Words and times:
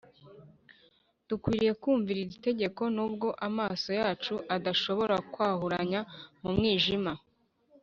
dukwiriye 1.27 1.73
kumvira 1.81 2.19
iri 2.25 2.35
tegeko 2.47 2.81
nubwo 2.95 3.27
amaso 3.47 3.89
yacu 3.99 4.33
adashobora 4.55 5.15
kwahuranya 5.31 5.99
mu 6.41 6.49
mwijima 6.57 7.11